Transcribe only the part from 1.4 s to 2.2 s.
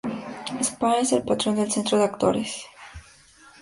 del Centro de